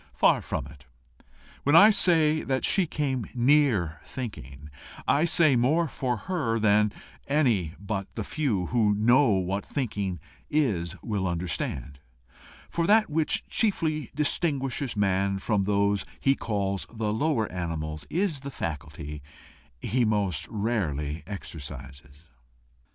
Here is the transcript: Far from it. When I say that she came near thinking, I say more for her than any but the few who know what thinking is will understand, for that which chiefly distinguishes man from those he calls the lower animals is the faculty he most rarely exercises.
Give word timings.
Far 0.15 0.41
from 0.41 0.65
it. 0.65 0.85
When 1.61 1.75
I 1.75 1.91
say 1.91 2.41
that 2.41 2.65
she 2.65 2.87
came 2.87 3.27
near 3.35 4.01
thinking, 4.03 4.71
I 5.07 5.25
say 5.25 5.55
more 5.55 5.87
for 5.87 6.17
her 6.25 6.57
than 6.57 6.91
any 7.27 7.75
but 7.79 8.07
the 8.15 8.23
few 8.23 8.65
who 8.73 8.95
know 8.95 9.29
what 9.33 9.63
thinking 9.63 10.19
is 10.49 10.95
will 11.03 11.27
understand, 11.27 11.99
for 12.67 12.87
that 12.87 13.11
which 13.11 13.47
chiefly 13.47 14.09
distinguishes 14.15 14.97
man 14.97 15.37
from 15.37 15.65
those 15.65 16.03
he 16.19 16.33
calls 16.33 16.87
the 16.91 17.13
lower 17.13 17.45
animals 17.51 18.07
is 18.09 18.39
the 18.39 18.49
faculty 18.49 19.21
he 19.81 20.03
most 20.03 20.47
rarely 20.47 21.21
exercises. 21.27 22.23